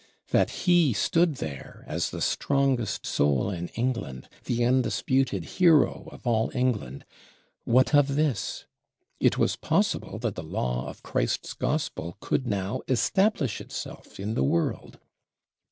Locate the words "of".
3.51-3.69, 6.11-6.25, 7.93-8.15, 10.87-11.03